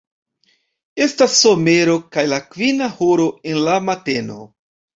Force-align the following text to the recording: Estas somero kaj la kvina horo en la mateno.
Estas 1.05 1.35
somero 1.41 1.99
kaj 2.17 2.25
la 2.33 2.41
kvina 2.47 2.89
horo 2.97 3.31
en 3.53 3.63
la 3.69 3.79
mateno. 3.93 4.43